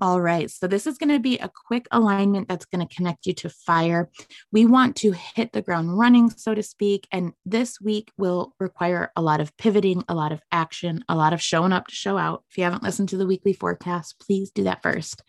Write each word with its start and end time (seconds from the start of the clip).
All 0.00 0.20
right. 0.20 0.50
So 0.50 0.66
this 0.66 0.86
is 0.86 0.96
going 0.96 1.10
to 1.10 1.20
be 1.20 1.38
a 1.38 1.50
quick 1.66 1.86
alignment 1.92 2.48
that's 2.48 2.64
going 2.64 2.86
to 2.86 2.94
connect 2.94 3.26
you 3.26 3.34
to 3.34 3.50
fire. 3.50 4.10
We 4.50 4.64
want 4.64 4.96
to 4.96 5.12
hit 5.12 5.52
the 5.52 5.62
ground 5.62 5.98
running, 5.98 6.30
so 6.30 6.54
to 6.54 6.62
speak. 6.62 7.06
And 7.12 7.32
this 7.44 7.80
week 7.80 8.10
will 8.16 8.54
require 8.58 9.12
a 9.16 9.22
lot 9.22 9.40
of 9.40 9.56
pivoting, 9.58 10.02
a 10.08 10.14
lot 10.14 10.32
of 10.32 10.40
action, 10.50 11.04
a 11.08 11.14
lot 11.14 11.34
of 11.34 11.42
showing 11.42 11.72
up 11.72 11.88
to 11.88 11.94
show 11.94 12.16
out. 12.16 12.42
If 12.50 12.56
you 12.56 12.64
haven't 12.64 12.82
listened 12.82 13.10
to 13.10 13.18
the 13.18 13.26
weekly 13.26 13.52
forecast, 13.52 14.18
please 14.18 14.50
do 14.50 14.64
that 14.64 14.82
first. 14.82 15.22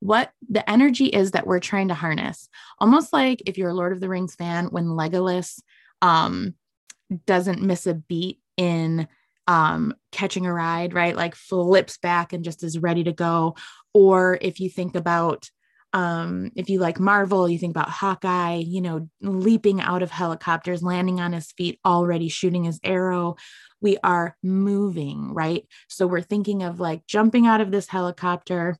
What 0.00 0.30
the 0.48 0.68
energy 0.68 1.06
is 1.06 1.30
that 1.30 1.46
we're 1.46 1.60
trying 1.60 1.88
to 1.88 1.94
harness, 1.94 2.48
almost 2.78 3.12
like 3.12 3.42
if 3.46 3.56
you're 3.56 3.70
a 3.70 3.74
Lord 3.74 3.92
of 3.92 4.00
the 4.00 4.08
Rings 4.08 4.34
fan, 4.34 4.66
when 4.66 4.86
Legolas 4.86 5.62
um, 6.02 6.54
doesn't 7.24 7.62
miss 7.62 7.86
a 7.86 7.94
beat 7.94 8.40
in 8.56 9.08
um, 9.46 9.94
catching 10.12 10.46
a 10.46 10.52
ride, 10.52 10.94
right? 10.94 11.16
Like 11.16 11.34
flips 11.34 11.98
back 11.98 12.32
and 12.32 12.44
just 12.44 12.62
is 12.62 12.78
ready 12.78 13.04
to 13.04 13.12
go. 13.12 13.56
Or 13.94 14.38
if 14.40 14.60
you 14.60 14.68
think 14.68 14.96
about, 14.96 15.50
um, 15.92 16.50
if 16.56 16.68
you 16.68 16.80
like 16.80 16.98
Marvel, 16.98 17.48
you 17.48 17.58
think 17.58 17.70
about 17.74 17.88
Hawkeye, 17.88 18.56
you 18.56 18.80
know, 18.80 19.08
leaping 19.22 19.80
out 19.80 20.02
of 20.02 20.10
helicopters, 20.10 20.82
landing 20.82 21.20
on 21.20 21.32
his 21.32 21.52
feet, 21.52 21.78
already 21.84 22.28
shooting 22.28 22.64
his 22.64 22.80
arrow. 22.82 23.36
We 23.80 23.96
are 24.02 24.36
moving, 24.42 25.32
right? 25.32 25.66
So 25.88 26.06
we're 26.06 26.22
thinking 26.22 26.62
of 26.62 26.80
like 26.80 27.06
jumping 27.06 27.46
out 27.46 27.60
of 27.60 27.70
this 27.70 27.88
helicopter, 27.88 28.78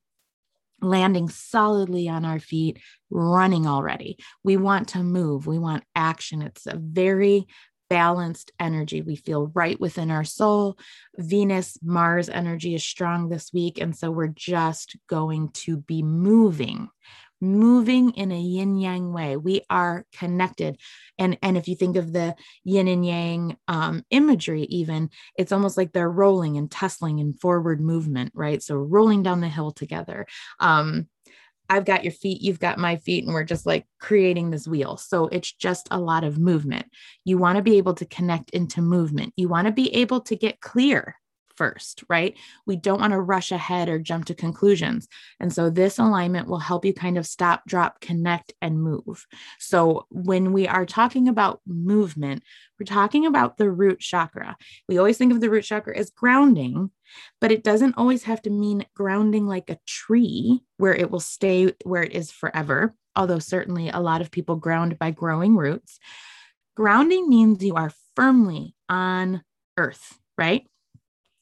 landing 0.83 1.29
solidly 1.29 2.09
on 2.09 2.25
our 2.25 2.41
feet, 2.41 2.81
running 3.09 3.67
already. 3.67 4.19
We 4.43 4.57
want 4.57 4.89
to 4.89 5.03
move, 5.03 5.47
we 5.47 5.59
want 5.59 5.85
action. 5.95 6.43
It's 6.43 6.67
a 6.67 6.77
very 6.77 7.47
balanced 7.89 8.53
energy. 8.59 9.03
We 9.03 9.17
feel 9.17 9.51
right 9.55 9.79
within 9.79 10.11
our 10.11 10.25
soul. 10.25 10.79
Venus, 11.17 11.79
Mars 11.83 12.29
energy 12.29 12.75
is 12.75 12.85
strong 12.85 13.29
this 13.29 13.53
week. 13.53 13.81
And 13.81 13.97
so 13.97 14.11
we're 14.11 14.29
just 14.29 14.97
going 15.09 15.51
to 15.51 15.79
be 15.79 16.03
moving, 16.03 16.89
moving 17.41 18.11
in 18.13 18.33
a 18.33 18.41
yin 18.41 18.77
yang 18.77 19.13
way. 19.13 19.37
We 19.37 19.63
are 19.71 20.05
connected. 20.13 20.79
And, 21.19 21.39
and 21.43 21.57
if 21.57 21.69
you 21.69 21.77
think 21.77 21.97
of 21.97 22.13
the 22.13 22.35
yin 22.65 22.89
and 22.89 23.07
yang 23.07 23.57
um, 23.69 24.05
imagery, 24.11 24.63
even, 24.63 25.11
it's 25.37 25.53
almost 25.53 25.77
like 25.77 25.93
they're 25.93 26.11
rolling 26.11 26.57
and 26.57 26.71
tussling 26.71 27.19
in 27.19 27.35
forward 27.35 27.81
movement, 27.81 28.33
right? 28.35 28.63
So 28.63 28.77
rolling 28.77 29.23
down 29.23 29.41
the 29.41 29.49
hill 29.49 29.71
together. 29.71 30.27
Um, 30.61 31.09
I've 31.69 31.85
got 31.85 32.05
your 32.05 32.13
feet, 32.13 32.43
you've 32.43 32.61
got 32.61 32.79
my 32.79 32.97
feet, 32.97 33.25
and 33.25 33.35
we're 33.35 33.45
just 33.45 33.67
like 33.67 33.87
creating 34.01 34.51
this 34.51 34.69
wheel. 34.69 34.97
So 34.97 35.27
it's 35.29 35.53
just 35.53 35.89
a 35.91 35.99
lot 35.99 36.25
of 36.25 36.39
movement. 36.39 36.87
You 37.25 37.39
want 37.39 37.57
to 37.57 37.63
be 37.63 37.79
able 37.79 37.95
to 37.95 38.07
connect 38.07 38.51
into 38.51 38.83
movement. 38.83 39.33
You 39.37 39.49
want 39.49 39.67
to 39.67 39.73
be 39.73 39.95
able 39.95 40.21
to 40.23 40.37
get 40.37 40.61
clear 40.61 41.17
first, 41.57 42.05
right? 42.09 42.37
We 42.67 42.77
don't 42.77 43.01
want 43.01 43.13
to 43.13 43.21
rush 43.21 43.53
ahead 43.53 43.89
or 43.89 43.99
jump 43.99 44.27
to 44.27 44.35
conclusions. 44.35 45.09
And 45.41 45.53
so 45.53 45.71
this 45.71 45.99
alignment 45.99 46.49
will 46.49 46.59
help 46.59 46.85
you 46.85 46.93
kind 46.93 47.19
of 47.19 47.27
stop, 47.27 47.65
drop, 47.67 48.01
connect, 48.01 48.53
and 48.61 48.81
move. 48.81 49.27
So 49.59 50.07
when 50.11 50.53
we 50.53 50.69
are 50.69 50.87
talking 50.87 51.29
about 51.29 51.61
movement, 51.67 52.43
we're 52.79 52.87
talking 52.87 53.27
about 53.27 53.57
the 53.57 53.71
root 53.71 54.01
chakra. 54.01 54.57
We 54.89 54.99
always 54.99 55.19
think 55.19 55.33
of 55.33 55.41
the 55.41 55.51
root 55.51 55.65
chakra 55.65 55.97
as 55.97 56.11
grounding, 56.11 56.91
but 57.41 57.53
it 57.53 57.65
doesn't 57.65 57.97
always 57.97 58.25
have 58.25 58.43
to 58.43 58.51
mean 58.51 58.87
grounding 58.95 59.47
like 59.47 59.71
a 59.71 59.79
tree 59.87 60.63
where 60.77 60.95
it 60.95 61.11
will 61.11 61.21
stay 61.21 61.73
where 61.85 62.03
it 62.03 62.13
is 62.13 62.31
forever. 62.31 62.95
Although 63.15 63.39
certainly 63.39 63.89
a 63.89 64.01
lot 64.01 64.21
of 64.21 64.31
people 64.31 64.57
ground 64.57 64.99
by 64.99 65.11
growing 65.11 65.57
roots. 65.57 65.99
Grounding 66.77 67.31
means 67.31 67.65
you 67.65 67.75
are 67.75 67.93
firmly 68.15 68.75
on 68.91 69.43
earth, 69.79 70.19
right? 70.37 70.67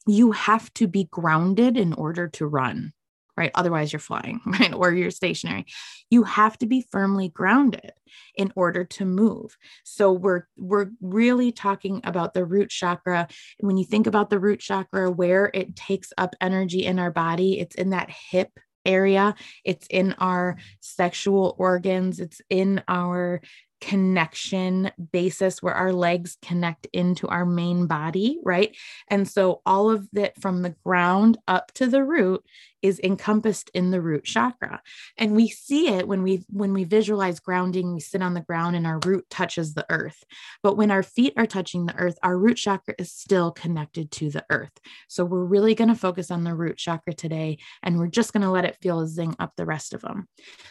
You 0.07 0.31
have 0.31 0.73
to 0.75 0.87
be 0.87 1.05
grounded 1.05 1.77
in 1.77 1.93
order 1.93 2.27
to 2.27 2.45
run, 2.45 2.93
right? 3.35 3.51
Otherwise, 3.55 3.91
you're 3.91 3.99
flying, 3.99 4.41
right? 4.45 4.73
Or 4.73 4.93
you're 4.93 5.11
stationary. 5.11 5.65
You 6.09 6.23
have 6.23 6.57
to 6.59 6.65
be 6.65 6.85
firmly 6.91 7.29
grounded 7.29 7.91
in 8.35 8.51
order 8.55 8.83
to 8.85 9.05
move. 9.05 9.57
So 9.83 10.11
we're 10.11 10.43
we're 10.57 10.91
really 11.01 11.51
talking 11.51 12.01
about 12.03 12.33
the 12.33 12.45
root 12.45 12.69
chakra. 12.69 13.27
When 13.59 13.77
you 13.77 13.85
think 13.85 14.07
about 14.07 14.29
the 14.29 14.39
root 14.39 14.59
chakra, 14.59 15.11
where 15.11 15.51
it 15.53 15.75
takes 15.75 16.13
up 16.17 16.35
energy 16.39 16.85
in 16.85 16.99
our 16.99 17.11
body, 17.11 17.59
it's 17.59 17.75
in 17.75 17.89
that 17.89 18.09
hip 18.09 18.51
area, 18.85 19.35
it's 19.63 19.87
in 19.87 20.13
our 20.19 20.57
sexual 20.79 21.55
organs, 21.57 22.19
it's 22.19 22.39
in 22.49 22.83
our 22.87 23.41
connection 23.81 24.91
basis 25.11 25.61
where 25.61 25.73
our 25.73 25.93
legs 25.93 26.37
connect 26.41 26.87
into 26.93 27.27
our 27.27 27.45
main 27.45 27.87
body, 27.87 28.39
right? 28.43 28.75
And 29.09 29.27
so 29.27 29.61
all 29.65 29.89
of 29.89 30.07
that 30.13 30.39
from 30.41 30.61
the 30.61 30.75
ground 30.83 31.37
up 31.47 31.71
to 31.73 31.87
the 31.87 32.03
root 32.03 32.43
is 32.85 32.99
encompassed 33.03 33.71
in 33.73 33.89
the 33.89 34.01
root 34.01 34.23
chakra. 34.23 34.81
And 35.17 35.35
we 35.35 35.47
see 35.49 35.87
it 35.87 36.07
when 36.07 36.21
we 36.21 36.45
when 36.49 36.71
we 36.73 36.83
visualize 36.83 37.39
grounding 37.39 37.93
we 37.93 37.99
sit 37.99 38.21
on 38.21 38.35
the 38.35 38.41
ground 38.41 38.75
and 38.75 38.85
our 38.85 38.99
root 39.05 39.25
touches 39.29 39.73
the 39.73 39.85
earth. 39.89 40.23
But 40.61 40.77
when 40.77 40.91
our 40.91 41.03
feet 41.03 41.33
are 41.37 41.47
touching 41.47 41.85
the 41.85 41.95
earth 41.95 42.17
our 42.21 42.37
root 42.37 42.57
chakra 42.57 42.93
is 42.99 43.11
still 43.11 43.51
connected 43.51 44.11
to 44.11 44.29
the 44.29 44.45
earth. 44.49 44.71
So 45.07 45.25
we're 45.25 45.43
really 45.43 45.73
going 45.73 45.87
to 45.87 45.95
focus 45.95 46.29
on 46.29 46.43
the 46.43 46.53
root 46.53 46.77
chakra 46.77 47.13
today 47.13 47.57
and 47.81 47.97
we're 47.97 48.07
just 48.07 48.33
going 48.33 48.43
to 48.43 48.51
let 48.51 48.65
it 48.65 48.77
feel 48.81 48.99
a 48.99 49.07
zing 49.07 49.35
up 49.39 49.53
the 49.55 49.65
rest 49.65 49.93
of 49.93 50.01
them 50.01 50.27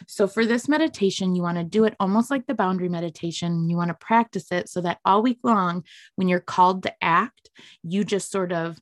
so 0.07 0.27
for 0.27 0.45
this 0.45 0.69
meditation 0.69 1.35
you 1.35 1.41
want 1.41 1.57
to 1.57 1.63
do 1.63 1.83
it 1.83 1.95
almost 1.99 2.31
like 2.31 2.45
the 2.47 2.53
boundary 2.53 2.89
meditation. 2.89 3.69
You 3.69 3.77
want 3.77 3.89
to 3.89 3.95
practice 3.95 4.51
it 4.51 4.69
so 4.69 4.81
that 4.81 4.99
all 5.03 5.21
week 5.21 5.39
long 5.43 5.83
when 6.15 6.27
you're 6.27 6.39
called 6.39 6.83
to 6.83 6.93
act 7.01 7.49
you 7.83 8.03
just 8.03 8.31
sort 8.31 8.51
of 8.51 8.77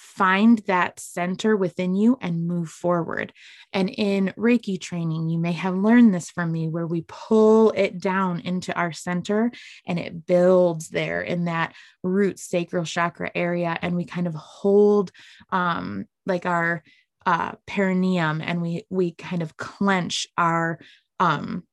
find 0.00 0.60
that 0.60 0.98
center 0.98 1.54
within 1.54 1.94
you 1.94 2.16
and 2.22 2.46
move 2.46 2.70
forward. 2.70 3.34
And 3.70 3.90
in 3.90 4.32
Reiki 4.34 4.80
training, 4.80 5.28
you 5.28 5.38
may 5.38 5.52
have 5.52 5.76
learned 5.76 6.14
this 6.14 6.30
from 6.30 6.50
me 6.50 6.68
where 6.68 6.86
we 6.86 7.04
pull 7.06 7.70
it 7.72 8.00
down 8.00 8.40
into 8.40 8.72
our 8.74 8.92
center 8.92 9.52
and 9.86 9.98
it 9.98 10.24
builds 10.24 10.88
there 10.88 11.20
in 11.20 11.44
that 11.44 11.74
root 12.02 12.38
sacral 12.38 12.86
chakra 12.86 13.30
area. 13.34 13.78
And 13.82 13.94
we 13.94 14.06
kind 14.06 14.26
of 14.26 14.34
hold 14.34 15.12
um, 15.50 16.06
like 16.24 16.46
our 16.46 16.82
uh, 17.26 17.52
perineum 17.66 18.40
and 18.40 18.62
we, 18.62 18.86
we 18.88 19.12
kind 19.12 19.42
of 19.42 19.58
clench 19.58 20.26
our, 20.38 20.78
um, 21.18 21.64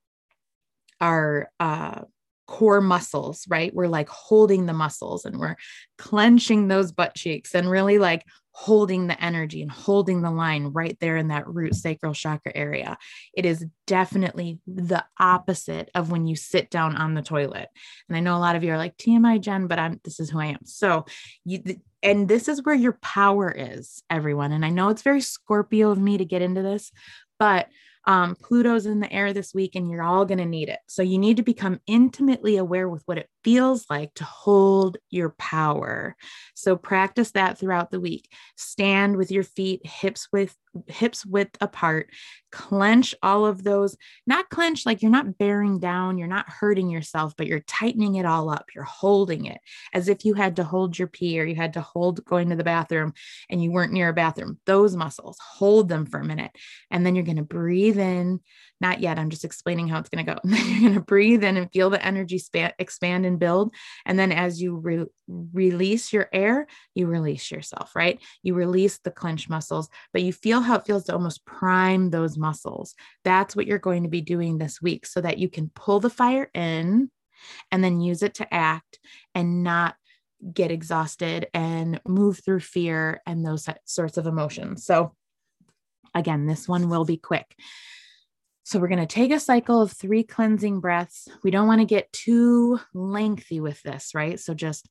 our, 0.99 1.49
uh, 1.61 2.01
core 2.47 2.81
muscles, 2.81 3.45
right? 3.49 3.73
We're 3.73 3.87
like 3.87 4.09
holding 4.09 4.65
the 4.65 4.73
muscles 4.73 5.25
and 5.25 5.37
we're 5.37 5.57
clenching 5.97 6.67
those 6.67 6.91
butt 6.91 7.13
cheeks 7.13 7.53
and 7.53 7.69
really 7.69 7.99
like 7.99 8.23
holding 8.51 9.05
the 9.05 9.23
energy 9.23 9.61
and 9.61 9.69
holding 9.69 10.23
the 10.23 10.31
line 10.31 10.67
right 10.73 10.97
there 10.99 11.15
in 11.15 11.27
that 11.27 11.47
root 11.47 11.75
sacral 11.75 12.13
chakra 12.13 12.51
area. 12.55 12.97
It 13.35 13.45
is 13.45 13.63
definitely 13.85 14.59
the 14.65 15.05
opposite 15.19 15.91
of 15.93 16.09
when 16.09 16.25
you 16.25 16.35
sit 16.35 16.71
down 16.71 16.95
on 16.95 17.13
the 17.13 17.21
toilet. 17.21 17.67
And 18.09 18.17
I 18.17 18.19
know 18.19 18.35
a 18.35 18.39
lot 18.39 18.55
of 18.55 18.63
you 18.63 18.71
are 18.71 18.77
like 18.77 18.97
TMI 18.97 19.39
Jen, 19.41 19.67
but 19.67 19.77
I'm 19.77 19.99
this 20.03 20.19
is 20.19 20.31
who 20.31 20.39
I 20.39 20.47
am. 20.47 20.65
So 20.65 21.05
you 21.45 21.61
and 22.01 22.27
this 22.27 22.47
is 22.47 22.63
where 22.63 22.73
your 22.73 22.97
power 23.01 23.53
is, 23.55 24.01
everyone. 24.09 24.51
And 24.51 24.65
I 24.65 24.69
know 24.69 24.89
it's 24.89 25.03
very 25.03 25.21
Scorpio 25.21 25.91
of 25.91 25.99
me 25.99 26.17
to 26.17 26.25
get 26.25 26.41
into 26.41 26.63
this, 26.63 26.91
but 27.37 27.67
um, 28.07 28.35
Pluto's 28.41 28.85
in 28.85 29.01
the 29.01 29.11
air 29.11 29.33
this 29.33 29.53
week 29.53 29.75
and 29.75 29.91
you're 29.91 30.01
all 30.01 30.25
going 30.25 30.37
to 30.37 30.45
need 30.45 30.69
it. 30.69 30.79
So 30.87 31.01
you 31.01 31.17
need 31.17 31.37
to 31.37 31.43
become 31.43 31.81
intimately 31.87 32.55
aware 32.55 32.87
with 32.87 33.03
what 33.05 33.17
it 33.17 33.29
feels 33.43 33.85
like 33.89 34.13
to 34.15 34.23
hold 34.23 34.97
your 35.09 35.31
power. 35.37 36.15
So 36.55 36.77
practice 36.77 37.31
that 37.31 37.59
throughout 37.59 37.91
the 37.91 37.99
week. 37.99 38.31
Stand 38.55 39.17
with 39.17 39.29
your 39.29 39.43
feet 39.43 39.85
hips 39.85 40.29
with 40.31 40.55
hips 40.87 41.25
width 41.25 41.57
apart. 41.61 42.09
Clench 42.51 43.13
all 43.21 43.45
of 43.45 43.63
those, 43.63 43.97
not 44.25 44.49
clench 44.49 44.85
like 44.85 45.01
you're 45.01 45.11
not 45.11 45.37
bearing 45.37 45.79
down, 45.79 46.17
you're 46.17 46.27
not 46.27 46.49
hurting 46.49 46.89
yourself, 46.89 47.33
but 47.37 47.47
you're 47.47 47.59
tightening 47.61 48.15
it 48.15 48.25
all 48.25 48.49
up. 48.49 48.65
You're 48.73 48.83
holding 48.83 49.45
it 49.45 49.59
as 49.93 50.07
if 50.07 50.23
you 50.23 50.33
had 50.33 50.55
to 50.57 50.63
hold 50.63 50.97
your 50.97 51.07
pee 51.07 51.39
or 51.39 51.45
you 51.45 51.55
had 51.55 51.73
to 51.73 51.81
hold 51.81 52.23
going 52.25 52.49
to 52.49 52.55
the 52.55 52.63
bathroom 52.63 53.13
and 53.49 53.61
you 53.61 53.71
weren't 53.71 53.93
near 53.93 54.09
a 54.09 54.13
bathroom. 54.13 54.59
Those 54.65 54.95
muscles, 54.95 55.37
hold 55.41 55.89
them 55.89 56.05
for 56.05 56.19
a 56.19 56.25
minute. 56.25 56.51
And 56.89 57.05
then 57.05 57.15
you're 57.15 57.25
going 57.25 57.37
to 57.37 57.43
breathe 57.43 57.96
in 57.99 58.39
not 58.79 58.99
yet. 58.99 59.17
I'm 59.17 59.29
just 59.29 59.45
explaining 59.45 59.87
how 59.87 59.99
it's 59.99 60.09
going 60.09 60.25
to 60.25 60.33
go. 60.33 60.39
you're 60.43 60.81
going 60.81 60.93
to 60.93 60.99
breathe 61.01 61.43
in 61.43 61.57
and 61.57 61.71
feel 61.71 61.89
the 61.89 62.03
energy 62.03 62.37
span, 62.37 62.73
expand 62.79 63.25
and 63.25 63.39
build. 63.39 63.73
And 64.05 64.19
then 64.19 64.31
as 64.31 64.61
you 64.61 64.75
re- 64.75 65.05
release 65.27 66.13
your 66.13 66.29
air, 66.31 66.67
you 66.93 67.07
release 67.07 67.49
yourself, 67.51 67.95
right? 67.95 68.19
You 68.43 68.53
release 68.53 68.99
the 68.99 69.11
clench 69.11 69.49
muscles, 69.49 69.89
but 70.13 70.21
you 70.21 70.31
feel 70.31 70.61
how 70.61 70.75
it 70.75 70.85
feels 70.85 71.05
to 71.05 71.13
almost 71.13 71.45
prime 71.45 72.09
those 72.09 72.37
muscles. 72.37 72.93
That's 73.23 73.55
what 73.55 73.65
you're 73.65 73.79
going 73.79 74.03
to 74.03 74.09
be 74.09 74.21
doing 74.21 74.57
this 74.57 74.81
week 74.81 75.05
so 75.05 75.21
that 75.21 75.39
you 75.39 75.49
can 75.49 75.71
pull 75.73 75.99
the 75.99 76.09
fire 76.09 76.49
in 76.53 77.09
and 77.71 77.83
then 77.83 78.01
use 78.01 78.23
it 78.23 78.35
to 78.35 78.53
act 78.53 78.99
and 79.33 79.63
not 79.63 79.95
get 80.53 80.71
exhausted 80.71 81.47
and 81.53 81.99
move 82.07 82.41
through 82.43 82.59
fear 82.59 83.21
and 83.25 83.45
those 83.45 83.67
sorts 83.85 84.17
of 84.17 84.27
emotions. 84.27 84.85
So, 84.85 85.13
Again, 86.17 86.47
this 86.47 86.67
one 86.67 86.89
will 86.89 87.05
be 87.05 87.17
quick. 87.17 87.55
So 88.63 88.79
we're 88.79 88.89
going 88.89 88.99
to 88.99 89.05
take 89.05 89.31
a 89.31 89.39
cycle 89.39 89.81
of 89.81 89.93
three 89.93 90.23
cleansing 90.23 90.81
breaths. 90.81 91.29
We 91.43 91.51
don't 91.51 91.67
want 91.67 91.79
to 91.79 91.85
get 91.85 92.11
too 92.11 92.79
lengthy 92.93 93.61
with 93.61 93.81
this, 93.83 94.13
right? 94.13 94.39
So 94.39 94.53
just 94.53 94.89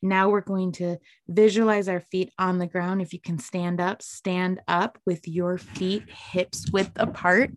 Now 0.00 0.28
we're 0.30 0.42
going 0.42 0.72
to 0.72 0.98
visualize 1.26 1.88
our 1.88 2.00
feet 2.00 2.32
on 2.38 2.58
the 2.58 2.66
ground. 2.66 3.02
If 3.02 3.12
you 3.12 3.20
can 3.20 3.38
stand 3.38 3.80
up, 3.80 4.00
stand 4.00 4.60
up 4.68 4.98
with 5.04 5.26
your 5.26 5.58
feet 5.58 6.08
hips 6.08 6.70
width 6.70 6.92
apart. 6.96 7.50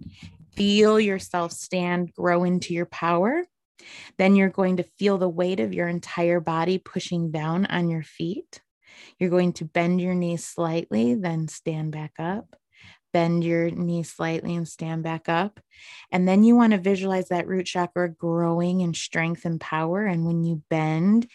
Feel 0.56 1.00
yourself 1.00 1.52
stand, 1.52 2.14
grow 2.14 2.44
into 2.44 2.74
your 2.74 2.86
power. 2.86 3.46
Then 4.18 4.36
you're 4.36 4.50
going 4.50 4.78
to 4.78 4.84
feel 5.00 5.18
the 5.18 5.30
weight 5.30 5.60
of 5.60 5.74
your 5.74 5.88
entire 5.88 6.40
body 6.40 6.78
pushing 6.78 7.32
down 7.32 7.66
on 7.66 7.90
your 7.90 8.04
feet. 8.04 8.62
You're 9.18 9.30
going 9.30 9.54
to 9.54 9.66
bend 9.66 10.02
your 10.02 10.14
knees 10.14 10.46
slightly, 10.46 11.16
then 11.16 11.48
stand 11.48 11.92
back 11.92 12.14
up. 12.20 12.56
Bend 13.14 13.44
your 13.44 13.70
knees 13.70 14.12
slightly 14.12 14.56
and 14.56 14.68
stand 14.68 15.04
back 15.04 15.28
up. 15.28 15.60
And 16.12 16.28
then 16.28 16.44
you 16.44 16.56
want 16.56 16.72
to 16.72 16.80
visualize 16.80 17.30
that 17.30 17.48
root 17.48 17.66
chakra 17.66 18.10
growing 18.10 18.82
in 18.82 18.94
strength 18.94 19.44
and 19.46 19.60
power. 19.60 20.06
And 20.06 20.26
when 20.26 20.44
you 20.44 20.62
bend, 20.70 21.28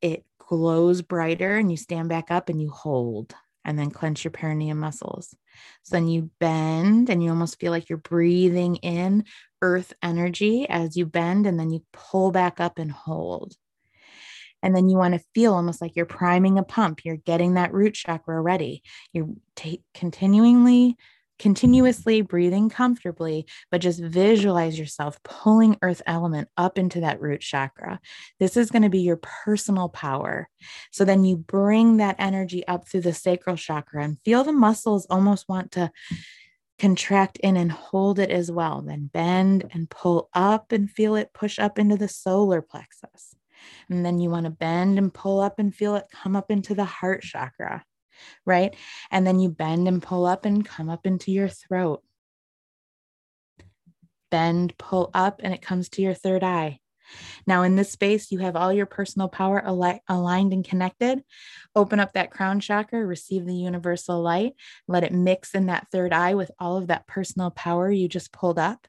it 0.00 0.24
glows 0.38 1.02
brighter 1.02 1.56
and 1.56 1.70
you 1.70 1.76
stand 1.76 2.08
back 2.08 2.30
up 2.30 2.48
and 2.48 2.60
you 2.60 2.70
hold 2.70 3.34
and 3.64 3.78
then 3.78 3.90
clench 3.90 4.24
your 4.24 4.30
perineum 4.30 4.78
muscles. 4.78 5.34
So 5.82 5.96
then 5.96 6.08
you 6.08 6.30
bend 6.40 7.10
and 7.10 7.22
you 7.22 7.30
almost 7.30 7.58
feel 7.60 7.72
like 7.72 7.88
you're 7.88 7.98
breathing 7.98 8.76
in 8.76 9.24
earth 9.62 9.92
energy 10.02 10.68
as 10.68 10.96
you 10.96 11.06
bend 11.06 11.46
and 11.46 11.58
then 11.58 11.70
you 11.70 11.84
pull 11.92 12.30
back 12.30 12.60
up 12.60 12.78
and 12.78 12.90
hold. 12.90 13.54
And 14.62 14.74
then 14.76 14.88
you 14.88 14.96
want 14.96 15.14
to 15.14 15.24
feel 15.34 15.54
almost 15.54 15.80
like 15.80 15.96
you're 15.96 16.06
priming 16.06 16.58
a 16.58 16.62
pump. 16.62 17.04
You're 17.04 17.16
getting 17.16 17.54
that 17.54 17.72
root 17.72 17.94
chakra 17.94 18.40
ready. 18.40 18.82
You're 19.12 19.28
t- 19.56 19.82
continually 19.94 20.96
continuously 21.40 22.20
breathing 22.20 22.68
comfortably, 22.68 23.46
but 23.70 23.80
just 23.80 23.98
visualize 23.98 24.78
yourself 24.78 25.18
pulling 25.22 25.78
earth 25.80 26.02
element 26.06 26.48
up 26.58 26.76
into 26.76 27.00
that 27.00 27.20
root 27.20 27.40
chakra. 27.40 27.98
This 28.38 28.58
is 28.58 28.70
going 28.70 28.82
to 28.82 28.90
be 28.90 29.00
your 29.00 29.16
personal 29.16 29.88
power. 29.88 30.48
So 30.92 31.06
then 31.06 31.24
you 31.24 31.38
bring 31.38 31.96
that 31.96 32.16
energy 32.18 32.64
up 32.68 32.86
through 32.86 33.00
the 33.00 33.14
sacral 33.14 33.56
chakra 33.56 34.04
and 34.04 34.20
feel 34.22 34.44
the 34.44 34.52
muscles 34.52 35.06
almost 35.08 35.48
want 35.48 35.72
to 35.72 35.90
contract 36.78 37.38
in 37.38 37.56
and 37.56 37.72
hold 37.72 38.18
it 38.18 38.30
as 38.30 38.52
well. 38.52 38.82
Then 38.82 39.08
bend 39.10 39.64
and 39.72 39.88
pull 39.88 40.28
up 40.34 40.72
and 40.72 40.90
feel 40.90 41.14
it 41.14 41.32
push 41.32 41.58
up 41.58 41.78
into 41.78 41.96
the 41.96 42.08
solar 42.08 42.60
plexus. 42.60 43.34
And 43.88 44.04
then 44.04 44.18
you 44.18 44.28
want 44.28 44.44
to 44.44 44.50
bend 44.50 44.98
and 44.98 45.12
pull 45.12 45.40
up 45.40 45.58
and 45.58 45.74
feel 45.74 45.96
it 45.96 46.06
come 46.12 46.36
up 46.36 46.50
into 46.50 46.74
the 46.74 46.84
heart 46.84 47.22
chakra 47.22 47.82
right? 48.44 48.74
And 49.10 49.26
then 49.26 49.40
you 49.40 49.48
bend 49.48 49.88
and 49.88 50.02
pull 50.02 50.26
up 50.26 50.44
and 50.44 50.64
come 50.64 50.88
up 50.88 51.06
into 51.06 51.32
your 51.32 51.48
throat. 51.48 52.02
Bend, 54.30 54.76
pull 54.78 55.10
up, 55.12 55.40
and 55.42 55.52
it 55.52 55.62
comes 55.62 55.88
to 55.90 56.02
your 56.02 56.14
third 56.14 56.44
eye. 56.44 56.80
Now, 57.46 57.62
in 57.62 57.76
this 57.76 57.90
space, 57.90 58.30
you 58.30 58.38
have 58.38 58.56
all 58.56 58.72
your 58.72 58.86
personal 58.86 59.28
power 59.28 59.64
al- 59.64 60.00
aligned 60.08 60.52
and 60.52 60.64
connected. 60.64 61.22
Open 61.74 62.00
up 62.00 62.12
that 62.12 62.30
crown 62.30 62.60
chakra, 62.60 63.04
receive 63.04 63.46
the 63.46 63.54
universal 63.54 64.20
light, 64.22 64.52
let 64.86 65.04
it 65.04 65.12
mix 65.12 65.54
in 65.54 65.66
that 65.66 65.88
third 65.90 66.12
eye 66.12 66.34
with 66.34 66.50
all 66.58 66.76
of 66.76 66.88
that 66.88 67.06
personal 67.06 67.50
power 67.50 67.90
you 67.90 68.08
just 68.08 68.32
pulled 68.32 68.58
up. 68.58 68.86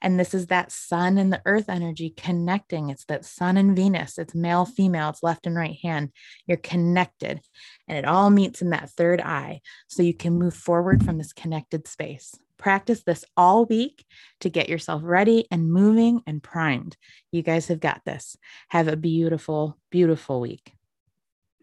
And 0.00 0.18
this 0.18 0.34
is 0.34 0.46
that 0.48 0.72
sun 0.72 1.18
and 1.18 1.32
the 1.32 1.42
earth 1.44 1.68
energy 1.68 2.10
connecting. 2.16 2.90
It's 2.90 3.04
that 3.06 3.24
sun 3.24 3.56
and 3.56 3.76
Venus. 3.76 4.18
It's 4.18 4.34
male, 4.34 4.64
female, 4.64 5.10
it's 5.10 5.22
left 5.22 5.46
and 5.46 5.56
right 5.56 5.78
hand. 5.82 6.10
You're 6.46 6.56
connected. 6.58 7.40
And 7.88 7.98
it 7.98 8.04
all 8.04 8.30
meets 8.30 8.62
in 8.62 8.70
that 8.70 8.90
third 8.90 9.20
eye. 9.20 9.60
So 9.88 10.02
you 10.02 10.14
can 10.14 10.38
move 10.38 10.54
forward 10.54 11.04
from 11.04 11.18
this 11.18 11.32
connected 11.32 11.86
space. 11.88 12.34
Practice 12.56 13.02
this 13.02 13.24
all 13.36 13.64
week 13.64 14.04
to 14.40 14.48
get 14.48 14.68
yourself 14.68 15.02
ready 15.04 15.46
and 15.50 15.72
moving 15.72 16.22
and 16.26 16.42
primed. 16.42 16.96
You 17.32 17.42
guys 17.42 17.68
have 17.68 17.80
got 17.80 18.02
this. 18.06 18.36
Have 18.68 18.88
a 18.88 18.96
beautiful, 18.96 19.78
beautiful 19.90 20.40
week. 20.40 20.72